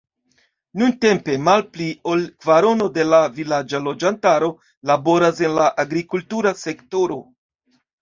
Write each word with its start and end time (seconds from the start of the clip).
Nuntempe 0.81 1.35
malpli 1.47 1.89
ol 2.13 2.25
kvarono 2.47 2.89
de 2.97 3.07
la 3.11 3.21
vilaĝa 3.37 3.83
loĝantaro 3.91 4.51
laboras 4.95 5.47
en 5.51 5.57
la 5.63 5.71
agrikultura 5.89 6.59
sektoro. 6.67 7.25